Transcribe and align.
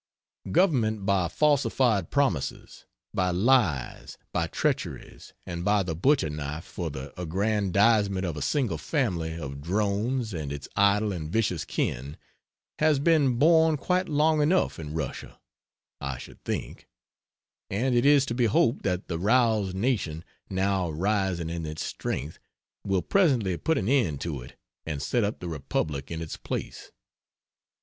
Government 0.51 1.05
by 1.05 1.27
falsified 1.27 2.09
promises; 2.09 2.85
by 3.13 3.29
lies, 3.29 4.17
by 4.33 4.47
treacheries, 4.47 5.33
and 5.45 5.63
by 5.63 5.83
the 5.83 5.93
butcher 5.93 6.31
knife 6.31 6.65
for 6.65 6.89
the 6.89 7.13
aggrandizement 7.21 8.25
of 8.25 8.35
a 8.35 8.41
single 8.41 8.79
family 8.79 9.37
of 9.37 9.61
drones 9.61 10.33
and 10.33 10.51
its 10.51 10.67
idle 10.75 11.11
and 11.13 11.31
vicious 11.31 11.65
kin 11.65 12.17
has 12.79 12.97
been 12.97 13.37
borne 13.37 13.77
quite 13.77 14.09
long 14.09 14.41
enough 14.41 14.79
in 14.79 14.95
Russia, 14.95 15.39
I 15.99 16.17
should 16.17 16.43
think, 16.43 16.87
and 17.69 17.93
it 17.93 18.03
is 18.03 18.25
to 18.25 18.33
be 18.33 18.45
hoped 18.45 18.81
that 18.81 19.07
the 19.07 19.19
roused 19.19 19.75
nation, 19.75 20.25
now 20.49 20.89
rising 20.89 21.51
in 21.51 21.63
its 21.67 21.85
strength, 21.85 22.39
will 22.83 23.03
presently 23.03 23.55
put 23.55 23.77
an 23.77 23.87
end 23.87 24.19
to 24.21 24.41
it 24.41 24.55
and 24.83 24.99
set 24.99 25.23
up 25.23 25.37
the 25.39 25.47
republic 25.47 26.09
in 26.09 26.21
its 26.23 26.37
place. 26.37 26.91